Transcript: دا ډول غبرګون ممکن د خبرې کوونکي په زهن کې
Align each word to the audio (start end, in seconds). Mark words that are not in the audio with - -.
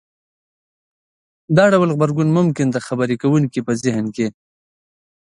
دا 1.57 1.65
ډول 1.73 1.89
غبرګون 1.95 2.29
ممکن 2.37 2.67
د 2.71 2.77
خبرې 2.87 3.15
کوونکي 3.23 3.59
په 3.63 3.71
زهن 3.83 4.05
کې 4.15 4.27